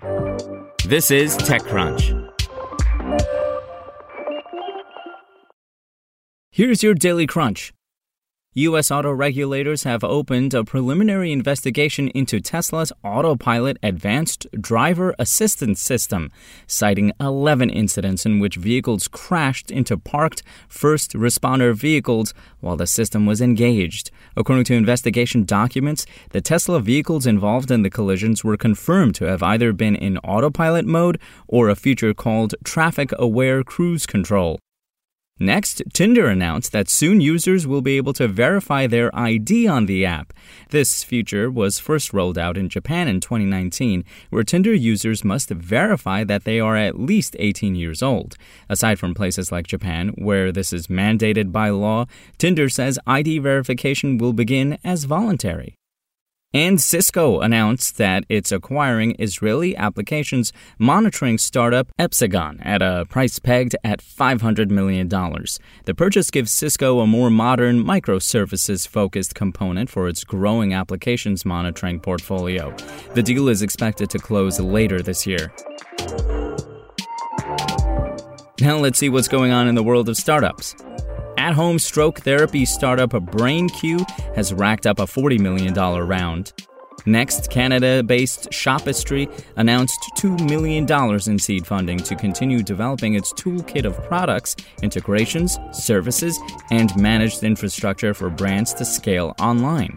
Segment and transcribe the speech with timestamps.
[0.00, 2.30] This is TechCrunch.
[6.50, 7.72] Here's your Daily Crunch.
[8.62, 8.90] U.S.
[8.90, 16.32] auto regulators have opened a preliminary investigation into Tesla's Autopilot Advanced Driver Assistance System,
[16.66, 23.26] citing 11 incidents in which vehicles crashed into parked first responder vehicles while the system
[23.26, 24.10] was engaged.
[24.36, 29.40] According to investigation documents, the Tesla vehicles involved in the collisions were confirmed to have
[29.40, 34.58] either been in autopilot mode or a feature called traffic aware cruise control.
[35.40, 40.04] Next, Tinder announced that soon users will be able to verify their ID on the
[40.04, 40.32] app.
[40.70, 46.24] This feature was first rolled out in Japan in 2019, where Tinder users must verify
[46.24, 48.36] that they are at least 18 years old.
[48.68, 54.18] Aside from places like Japan, where this is mandated by law, Tinder says ID verification
[54.18, 55.77] will begin as voluntary.
[56.54, 63.76] And Cisco announced that it's acquiring Israeli applications monitoring startup Epsagon at a price pegged
[63.84, 65.08] at $500 million.
[65.08, 72.00] The purchase gives Cisco a more modern, microservices focused component for its growing applications monitoring
[72.00, 72.74] portfolio.
[73.12, 75.52] The deal is expected to close later this year.
[78.58, 80.74] Now let's see what's going on in the world of startups.
[81.48, 86.52] At home stroke therapy startup BrainQ has racked up a $40 million round.
[87.06, 90.86] Next, Canada based Shopistry announced $2 million
[91.26, 96.38] in seed funding to continue developing its toolkit of products, integrations, services,
[96.70, 99.96] and managed infrastructure for brands to scale online.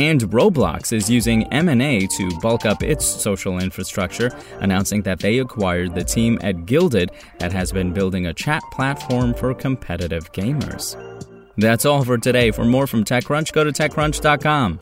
[0.00, 5.94] And Roblox is using M&A to bulk up its social infrastructure, announcing that they acquired
[5.94, 10.96] the team at Guilded that has been building a chat platform for competitive gamers.
[11.58, 12.50] That's all for today.
[12.50, 14.78] For more from TechCrunch, go to TechCrunch.com.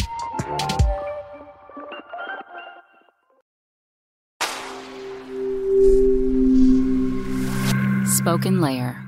[8.07, 9.08] Spoken Layer.